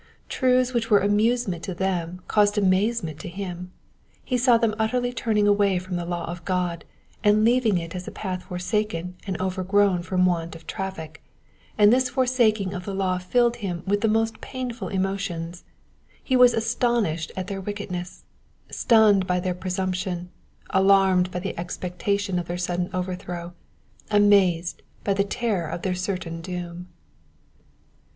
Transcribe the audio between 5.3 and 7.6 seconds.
away from the law of God, and